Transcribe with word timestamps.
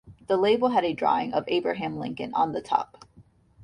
The 0.25 0.35
label 0.35 0.69
had 0.69 0.83
a 0.83 0.95
drawing 0.95 1.31
of 1.31 1.43
Abraham 1.47 1.99
Lincoln 1.99 2.33
on 2.33 2.53
the 2.53 2.61
top. 2.63 3.05